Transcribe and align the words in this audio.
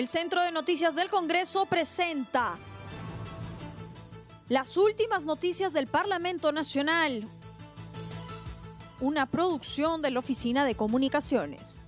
El 0.00 0.08
Centro 0.08 0.40
de 0.40 0.50
Noticias 0.50 0.94
del 0.94 1.10
Congreso 1.10 1.66
presenta 1.66 2.56
las 4.48 4.78
últimas 4.78 5.26
noticias 5.26 5.74
del 5.74 5.88
Parlamento 5.88 6.52
Nacional, 6.52 7.28
una 9.02 9.26
producción 9.26 10.00
de 10.00 10.10
la 10.10 10.20
Oficina 10.20 10.64
de 10.64 10.74
Comunicaciones. 10.74 11.82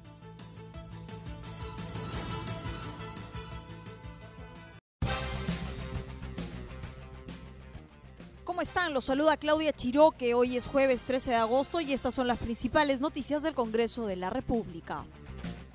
¿Cómo 8.44 8.60
están? 8.60 8.92
Los 8.92 9.04
saluda 9.06 9.38
Claudia 9.38 9.72
Chiroque. 9.72 10.34
Hoy 10.34 10.58
es 10.58 10.66
jueves 10.66 11.00
13 11.06 11.30
de 11.30 11.36
agosto 11.38 11.80
y 11.80 11.94
estas 11.94 12.14
son 12.14 12.28
las 12.28 12.36
principales 12.36 13.00
noticias 13.00 13.42
del 13.42 13.54
Congreso 13.54 14.04
de 14.04 14.16
la 14.16 14.28
República. 14.28 15.06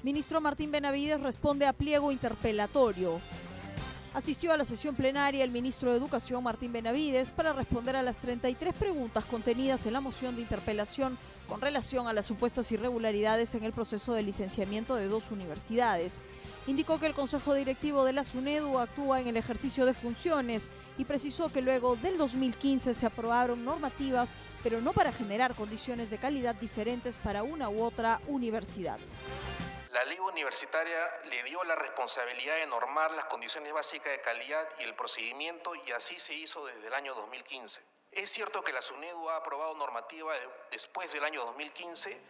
Ministro 0.04 0.40
Martín 0.40 0.72
Benavides 0.72 1.20
responde 1.20 1.66
a 1.66 1.74
pliego 1.74 2.12
interpelatorio. 2.12 3.20
Asistió 4.14 4.54
a 4.54 4.58
la 4.58 4.64
sesión 4.64 4.96
plenaria 4.96 5.44
el 5.44 5.52
ministro 5.52 5.92
de 5.92 5.98
Educación 5.98 6.44
Martín 6.44 6.72
Benavides 6.72 7.32
para 7.32 7.54
responder 7.54 7.96
a 7.96 8.04
las 8.04 8.20
33 8.20 8.73
preguntas 8.76 9.26
contenidas 9.26 9.86
en 9.86 9.94
la 9.94 10.02
moción 10.02 10.36
de 10.36 10.42
interpelación 10.44 11.18
con 11.48 11.62
relación 11.62 12.08
a 12.08 12.14
las 12.14 12.28
supuestas 12.28 12.72
irregularidades 12.72 13.56
en 13.56 13.64
el 13.64 13.73
proceso 13.73 14.14
de 14.14 14.23
licenciamiento 14.23 14.96
de 14.96 15.08
dos 15.08 15.32
universidades. 15.32 16.23
Indicó 16.68 17.00
que 17.00 17.08
el 17.08 17.14
Consejo 17.14 17.54
Directivo 17.54 18.06
de 18.06 18.14
la 18.14 18.23
SUNEDU 18.23 18.80
actúa 18.80 19.20
en 19.20 19.28
el 19.28 19.38
ejercicio 19.38 19.86
de 19.86 19.94
funciones 19.94 20.70
y 20.98 21.06
precisó 21.06 21.50
que 21.50 21.62
luego 21.62 21.95
del 21.95 22.18
2015 22.18 22.94
se 22.94 23.06
aprobaron 23.06 23.66
normativas, 23.66 24.36
pero 24.64 24.80
no 24.80 24.94
para 24.94 25.12
generar 25.12 25.56
condiciones 25.56 26.09
de 26.09 26.18
calidad 26.18 26.56
diferentes 26.56 27.18
para 27.18 27.44
una 27.44 27.70
u 27.70 27.81
otra 27.81 28.20
universidad. 28.28 29.00
La 29.98 30.06
ley 30.06 30.20
universitaria 30.20 31.12
le 31.23 31.42
dio 31.42 31.64
la 31.64 31.76
responsabilidad 31.76 32.56
de 32.58 32.67
normar 32.67 33.09
las 33.14 33.26
condiciones 33.26 33.73
básicas 33.73 34.12
de 34.12 34.22
calidad 34.22 34.70
y 34.78 34.84
el 34.84 34.94
procedimiento 34.94 35.73
y 35.73 35.92
así 35.92 36.20
se 36.20 36.36
hizo 36.36 36.64
desde 36.67 36.86
el 36.86 36.94
año 36.94 37.16
2015. 37.16 37.81
Es 38.12 38.30
cierto 38.30 38.64
que 38.64 38.73
la 38.73 38.84
SUNEDU 38.84 39.28
ha 39.28 39.38
aprobado 39.38 39.73
normativa 39.73 40.36
después 40.70 41.12
del 41.12 41.23
año 41.23 41.44
2015, 41.45 42.22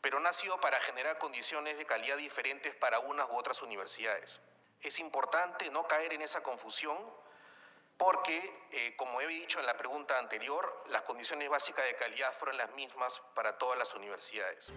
pero 0.00 0.20
no 0.20 0.28
ha 0.28 0.32
sido 0.32 0.60
para 0.60 0.78
generar 0.78 1.18
condiciones 1.18 1.76
de 1.76 1.84
calidad 1.84 2.16
diferentes 2.16 2.76
para 2.76 3.00
unas 3.00 3.28
u 3.28 3.36
otras 3.36 3.60
universidades. 3.60 4.40
Es 4.80 5.00
importante 5.00 5.68
no 5.72 5.84
caer 5.88 6.12
en 6.12 6.22
esa 6.22 6.44
confusión 6.44 6.96
porque, 7.96 8.68
eh, 8.70 8.94
como 8.94 9.20
he 9.20 9.26
dicho 9.26 9.58
en 9.58 9.66
la 9.66 9.76
pregunta 9.76 10.16
anterior, 10.20 10.84
las 10.90 11.02
condiciones 11.02 11.48
básicas 11.48 11.86
de 11.86 11.96
calidad 11.96 12.32
fueron 12.38 12.56
las 12.56 12.70
mismas 12.74 13.20
para 13.34 13.58
todas 13.58 13.76
las 13.76 13.94
universidades 13.94 14.72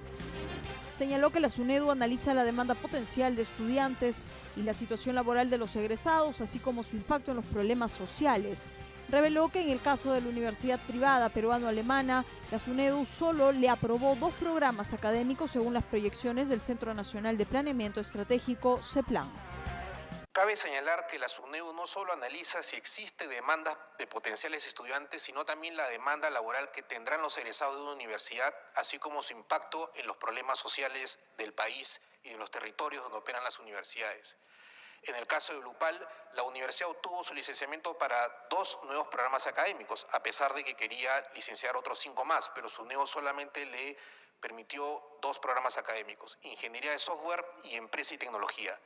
señaló 1.00 1.30
que 1.30 1.39
la 1.39 1.50
SUNEDU 1.50 1.92
analiza 1.92 2.33
la 2.33 2.44
demanda 2.44 2.75
potencial 2.75 3.33
de 3.33 3.44
estudiantes 3.44 4.28
y 4.58 4.64
la 4.64 4.73
situación 4.73 5.16
laboral 5.16 5.50
de 5.50 5.58
los 5.58 5.73
egresados, 5.78 6.42
así 6.42 6.59
como 6.59 6.83
su 6.83 6.97
impacto 6.97 7.31
en 7.31 7.38
los 7.38 7.45
problemas 7.45 7.94
sociales. 7.94 8.66
Reveló 9.08 9.47
que 9.47 9.61
en 9.61 9.70
el 9.70 9.80
caso 9.80 10.11
de 10.11 10.20
la 10.20 10.27
Universidad 10.27 10.77
Privada 10.88 11.30
Peruano-Alemana, 11.30 12.25
la 12.52 12.59
SUNEDU 12.59 13.05
solo 13.05 13.53
le 13.53 13.70
aprobó 13.70 14.17
dos 14.17 14.33
programas 14.33 14.92
académicos 14.92 15.52
según 15.52 15.73
las 15.73 15.86
proyecciones 15.86 16.50
del 16.50 16.59
Centro 16.59 16.94
Nacional 16.94 17.38
de 17.38 17.45
Planeamiento 17.45 18.02
Estratégico, 18.02 18.81
CEPLAN. 18.83 19.48
Cabe 20.31 20.55
señalar 20.55 21.08
que 21.08 21.17
la 21.17 21.27
SUNEDU 21.27 21.73
no 21.73 21.88
solo 21.88 22.13
analiza 22.13 22.61
si 22.61 22.75
existe 22.75 23.27
demanda 23.27 23.77
de 23.97 24.05
potenciales 24.05 24.66
estudiantes, 24.67 25.23
sino 25.23 25.44
también 25.44 25.75
la 25.75 25.89
demanda 25.89 26.30
laboral 26.30 26.71
que 26.71 26.83
tendrán 26.83 27.21
los 27.21 27.36
egresados 27.38 27.75
de 27.75 27.81
una 27.81 27.94
universidad, 27.94 28.53
así 28.75 28.99
como 28.99 29.23
su 29.23 29.33
impacto 29.33 29.91
en 29.95 30.05
los 30.05 30.17
problemas 30.17 30.59
sociales 30.59 31.19
del 31.38 31.53
país 31.53 31.99
y 32.23 32.30
de 32.30 32.38
los 32.38 32.52
territorios 32.52 33.03
donde 33.03 33.17
operan 33.17 33.44
las 33.44 33.58
universidades. 33.58 34.37
En 35.04 35.15
el 35.15 35.26
caso 35.26 35.54
de 35.54 35.61
Lupal, 35.61 36.08
la 36.33 36.43
universidad 36.43 36.92
obtuvo 36.92 37.23
su 37.23 37.33
licenciamiento 37.33 37.98
para 37.98 38.48
dos 38.49 38.77
nuevos 38.83 39.08
programas 39.08 39.48
académicos, 39.48 40.05
a 40.11 40.21
pesar 40.21 40.54
de 40.54 40.64
que 40.64 40.75
quería 40.75 41.27
licenciar 41.33 41.75
otros 41.75 41.99
cinco 41.99 42.23
más, 42.23 42.49
pero 42.49 42.70
SUNEDU 42.70 43.08
solamente 43.08 43.65
le 43.65 43.98
permitió 44.39 45.17
dos 45.21 45.39
programas 45.39 45.77
académicos, 45.77 46.37
Ingeniería 46.43 46.92
de 46.92 46.99
Software 46.99 47.45
y 47.64 47.75
Empresa 47.75 48.14
y 48.14 48.17
Tecnología. 48.17 48.80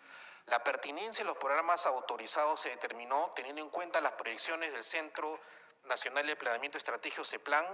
La 0.48 0.62
pertinencia 0.62 1.24
de 1.24 1.30
los 1.30 1.38
programas 1.38 1.86
autorizados 1.86 2.60
se 2.60 2.70
determinó 2.70 3.32
teniendo 3.34 3.62
en 3.62 3.70
cuenta 3.70 4.02
las 4.02 4.12
proyecciones 4.12 4.74
del 4.74 4.84
Centro 4.84 5.40
Nacional 5.88 6.28
de 6.28 6.36
Planeamiento 6.36 6.78
Estratégico 6.78 7.24
CEPLAN. 7.24 7.66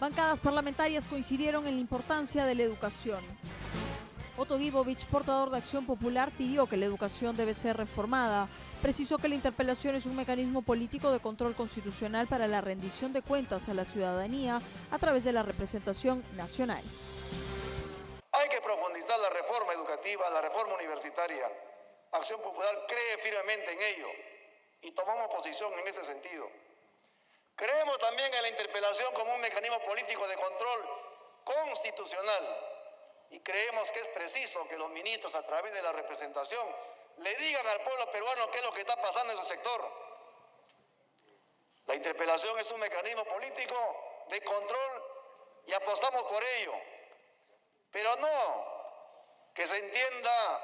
Bancadas 0.00 0.40
parlamentarias 0.40 1.06
coincidieron 1.06 1.66
en 1.68 1.76
la 1.76 1.80
importancia 1.80 2.44
de 2.44 2.56
la 2.56 2.64
educación. 2.64 3.24
Otto 4.36 4.58
Gibovich, 4.58 5.06
portador 5.06 5.50
de 5.50 5.58
Acción 5.58 5.86
Popular, 5.86 6.32
pidió 6.36 6.66
que 6.66 6.76
la 6.76 6.86
educación 6.86 7.36
debe 7.36 7.54
ser 7.54 7.76
reformada. 7.76 8.48
Precisó 8.80 9.18
que 9.18 9.28
la 9.28 9.36
interpelación 9.36 9.94
es 9.94 10.06
un 10.06 10.16
mecanismo 10.16 10.62
político 10.62 11.12
de 11.12 11.20
control 11.20 11.54
constitucional 11.54 12.26
para 12.26 12.48
la 12.48 12.60
rendición 12.60 13.12
de 13.12 13.22
cuentas 13.22 13.68
a 13.68 13.74
la 13.74 13.84
ciudadanía 13.84 14.60
a 14.90 14.98
través 14.98 15.22
de 15.22 15.32
la 15.32 15.44
representación 15.44 16.24
nacional. 16.34 16.82
Educativa, 20.22 20.30
la 20.30 20.42
reforma 20.42 20.74
universitaria. 20.74 21.50
Acción 22.12 22.40
Popular 22.40 22.84
cree 22.86 23.18
firmemente 23.18 23.72
en 23.72 23.82
ello 23.82 24.08
y 24.82 24.90
tomamos 24.92 25.28
posición 25.28 25.72
en 25.78 25.88
ese 25.88 26.04
sentido. 26.04 26.48
Creemos 27.56 27.98
también 27.98 28.32
en 28.34 28.42
la 28.42 28.48
interpelación 28.48 29.14
como 29.14 29.34
un 29.34 29.40
mecanismo 29.40 29.78
político 29.80 30.26
de 30.26 30.36
control 30.36 30.88
constitucional 31.44 32.68
y 33.30 33.40
creemos 33.40 33.90
que 33.92 34.00
es 34.00 34.06
preciso 34.08 34.66
que 34.68 34.76
los 34.76 34.90
ministros 34.90 35.34
a 35.34 35.46
través 35.46 35.72
de 35.72 35.82
la 35.82 35.92
representación 35.92 36.66
le 37.16 37.34
digan 37.36 37.66
al 37.66 37.80
pueblo 37.82 38.10
peruano 38.10 38.50
qué 38.50 38.58
es 38.58 38.64
lo 38.64 38.72
que 38.72 38.80
está 38.80 39.00
pasando 39.00 39.32
en 39.32 39.38
su 39.38 39.44
sector. 39.44 40.02
La 41.86 41.94
interpelación 41.94 42.58
es 42.58 42.70
un 42.70 42.80
mecanismo 42.80 43.24
político 43.24 44.24
de 44.28 44.42
control 44.42 45.04
y 45.66 45.72
apostamos 45.72 46.22
por 46.24 46.42
ello. 46.44 46.74
Pero 47.90 48.16
no 48.16 48.71
que 49.54 49.66
se 49.66 49.76
entienda 49.76 50.60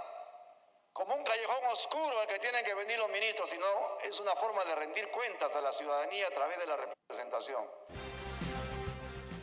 como 0.92 1.14
un 1.14 1.22
callejón 1.22 1.64
oscuro 1.70 2.20
al 2.20 2.26
que 2.26 2.38
tienen 2.38 2.64
que 2.64 2.74
venir 2.74 2.98
los 2.98 3.08
ministros, 3.10 3.50
sino 3.50 3.66
es 4.02 4.18
una 4.18 4.34
forma 4.34 4.64
de 4.64 4.74
rendir 4.74 5.10
cuentas 5.10 5.54
a 5.54 5.60
la 5.60 5.72
ciudadanía 5.72 6.26
a 6.26 6.30
través 6.30 6.58
de 6.58 6.66
la 6.66 6.76
representación. 6.76 7.64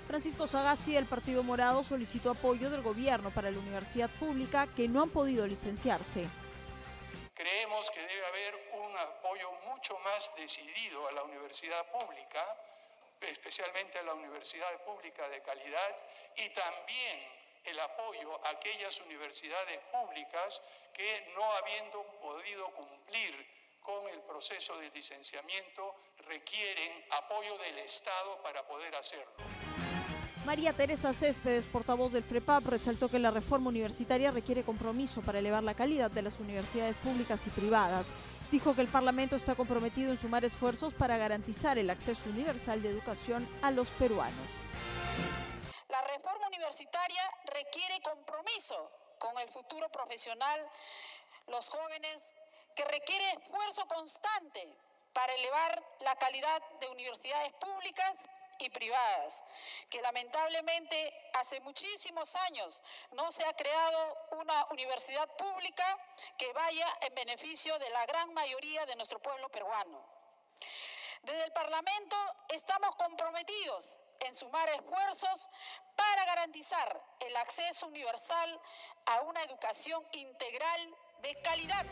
Francisco 0.08 0.48
Sagasti 0.48 0.94
del 0.94 1.06
Partido 1.06 1.44
Morado 1.44 1.84
solicitó 1.84 2.32
apoyo 2.32 2.70
del 2.70 2.82
gobierno 2.82 3.32
para 3.32 3.50
la 3.50 3.58
universidad 3.58 4.10
pública 4.20 4.68
que 4.76 4.88
no 4.88 5.02
han 5.02 5.10
podido 5.10 5.48
licenciarse. 5.48 6.26
Creemos 7.34 7.90
que 7.90 8.02
debe 8.02 8.26
haber 8.26 8.56
un 8.74 8.98
apoyo 8.98 9.52
mucho 9.68 9.98
más 10.00 10.32
decidido 10.38 11.08
a 11.08 11.12
la 11.12 11.24
universidad 11.24 11.86
pública, 11.92 12.46
especialmente 13.20 14.00
a 14.00 14.04
la 14.04 14.14
universidad 14.14 14.84
pública 14.86 15.28
de 15.30 15.42
calidad 15.42 15.96
y 16.36 16.50
también 16.50 17.45
el 17.66 17.80
apoyo 17.80 18.46
a 18.46 18.50
aquellas 18.52 19.00
universidades 19.02 19.80
públicas 19.92 20.62
que 20.94 21.34
no 21.36 21.44
habiendo 21.44 22.04
podido 22.22 22.66
cumplir 22.74 23.56
con 23.82 24.08
el 24.10 24.22
proceso 24.22 24.78
de 24.78 24.90
licenciamiento 24.92 25.96
requieren 26.28 27.06
apoyo 27.12 27.58
del 27.60 27.80
Estado 27.80 28.42
para 28.42 28.66
poder 28.68 28.96
hacerlo. 28.96 29.34
María 30.46 30.74
Teresa 30.74 31.12
Céspedes, 31.12 31.66
portavoz 31.66 32.12
del 32.12 32.24
FREPAP, 32.24 32.68
resaltó 32.68 33.10
que 33.10 33.18
la 33.18 33.32
reforma 33.32 33.70
universitaria 33.70 34.30
requiere 34.30 34.64
compromiso 34.64 35.22
para 35.22 35.40
elevar 35.40 35.64
la 35.64 35.74
calidad 35.74 36.12
de 36.12 36.22
las 36.22 36.40
universidades 36.40 36.98
públicas 36.98 37.48
y 37.48 37.50
privadas. 37.50 38.14
Dijo 38.52 38.76
que 38.76 38.82
el 38.82 38.88
Parlamento 38.88 39.36
está 39.36 39.56
comprometido 39.56 40.12
en 40.12 40.18
sumar 40.18 40.46
esfuerzos 40.46 40.94
para 40.94 41.18
garantizar 41.18 41.80
el 41.80 41.90
acceso 41.90 42.30
universal 42.30 42.82
de 42.84 42.90
educación 42.90 43.48
a 43.64 43.72
los 43.72 43.90
peruanos. 43.90 44.50
Universitaria 46.86 47.32
requiere 47.46 48.00
compromiso 48.02 48.92
con 49.18 49.36
el 49.40 49.50
futuro 49.50 49.90
profesional, 49.90 50.70
los 51.48 51.68
jóvenes, 51.68 52.22
que 52.76 52.86
requiere 52.86 53.32
esfuerzo 53.32 53.88
constante 53.88 54.78
para 55.12 55.34
elevar 55.34 55.84
la 56.02 56.16
calidad 56.18 56.62
de 56.80 56.90
universidades 56.90 57.54
públicas 57.54 58.14
y 58.60 58.70
privadas, 58.70 59.44
que 59.90 60.02
lamentablemente 60.02 61.32
hace 61.34 61.60
muchísimos 61.62 62.36
años 62.36 62.84
no 63.12 63.32
se 63.32 63.44
ha 63.44 63.54
creado 63.54 64.18
una 64.34 64.66
universidad 64.70 65.28
pública 65.38 65.86
que 66.38 66.54
vaya 66.54 66.88
en 67.02 67.16
beneficio 67.16 67.80
de 67.80 67.90
la 67.90 68.06
gran 68.06 68.32
mayoría 68.36 68.86
de 68.86 68.96
nuestro 68.96 69.20
pueblo 69.20 69.50
peruano. 69.50 70.06
Desde 71.24 71.46
el 71.46 71.52
Parlamento 71.52 72.16
estamos 72.50 72.96
comprometidos 72.96 73.98
en 74.22 74.36
sumar 74.36 74.68
esfuerzos 74.70 75.50
para 75.96 76.26
garantizar 76.26 77.02
el 77.20 77.36
acceso 77.38 77.88
universal 77.88 78.62
a 79.06 79.22
una 79.22 79.44
educación 79.44 80.04
integral 80.14 80.96
de 81.22 81.36
calidad. 81.42 81.86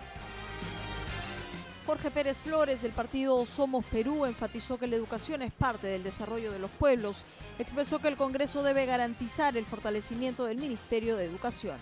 Jorge 1.86 2.12
Pérez 2.12 2.40
Flores 2.40 2.82
del 2.82 2.94
partido 2.94 3.46
Somos 3.46 3.84
Perú 3.86 4.26
enfatizó 4.26 4.78
que 4.78 4.88
la 4.88 4.96
educación 4.96 5.42
es 5.42 5.52
parte 5.52 5.88
del 5.88 6.02
desarrollo 6.02 6.54
de 6.54 6.60
los 6.60 6.72
pueblos. 6.72 7.18
Expresó 7.60 8.00
que 8.00 8.08
el 8.08 8.16
Congreso 8.16 8.64
debe 8.64 8.86
garantizar 8.86 9.58
el 9.58 9.66
fortalecimiento 9.66 10.46
del 10.46 10.58
Ministerio 10.58 11.18
de 11.18 11.26
Educación. 11.26 11.78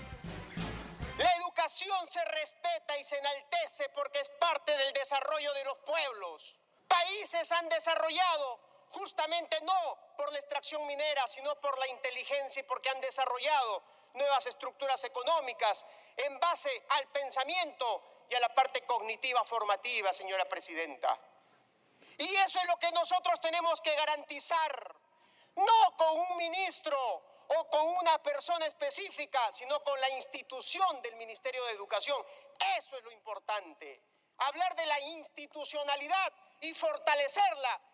La 1.20 1.32
educación 1.36 1.98
se 2.10 2.26
respeta 2.26 2.98
y 3.00 3.04
se 3.04 3.18
enaltece 3.18 3.90
porque 3.94 4.20
es 4.22 4.30
parte 4.40 4.76
del 4.76 4.92
desarrollo 4.94 5.54
de 5.54 5.66
los 5.66 5.78
pueblos. 5.86 6.58
Países 6.88 7.52
han 7.52 7.70
desarrollado 7.70 8.60
justamente 8.92 9.60
no 9.62 9.98
por 10.18 10.32
la 10.32 10.40
extracción 10.40 10.86
minera, 10.86 11.28
sino 11.28 11.56
por 11.56 11.78
la 11.80 11.88
inteligencia 11.88 12.60
y 12.60 12.64
porque 12.64 12.90
han 12.90 13.02
desarrollado 13.02 13.84
nuevas 14.14 14.46
estructuras 14.46 15.04
económicas 15.04 15.86
en 16.18 16.40
base 16.40 16.86
al 16.90 17.08
pensamiento 17.08 18.26
y 18.30 18.36
a 18.36 18.40
la 18.40 18.54
parte 18.54 18.86
cognitiva 18.86 19.44
formativa, 19.44 20.14
señora 20.14 20.46
presidenta. 20.46 21.20
Y 22.18 22.36
eso 22.36 22.60
es 22.60 22.68
lo 22.68 22.78
que 22.78 22.92
nosotros 22.92 23.40
tenemos 23.40 23.82
que 23.82 23.96
garantizar, 23.96 24.96
no 25.56 25.98
con 25.98 26.20
un 26.20 26.38
ministro 26.38 26.98
o 27.48 27.70
con 27.70 27.88
una 27.88 28.18
persona 28.20 28.66
específica, 28.66 29.52
sino 29.54 29.84
con 29.84 30.00
la 30.00 30.10
institución 30.12 31.02
del 31.02 31.16
Ministerio 31.16 31.64
de 31.66 31.74
Educación. 31.74 32.24
Eso 32.78 32.98
es 32.98 33.04
lo 33.04 33.12
importante. 33.12 34.02
Hablar 34.38 34.76
de 34.76 34.86
la 34.86 35.00
institucionalidad 35.02 36.34
y 36.62 36.74
fortalecerla, 36.74 37.82